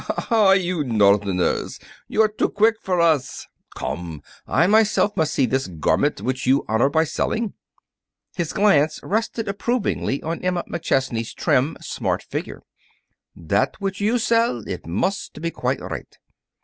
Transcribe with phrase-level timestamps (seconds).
[0.31, 1.79] "Ah, you Northerners!
[2.07, 3.45] You are too quick for us.
[3.75, 7.53] Come; I myself must see this garment which you honor by selling."
[8.33, 12.63] His glance rested approvingly on Emma McChesney's trim, smart figure.
[13.35, 16.17] "That which you sell, it must be quite right."